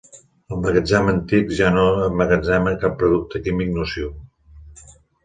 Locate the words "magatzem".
0.61-1.09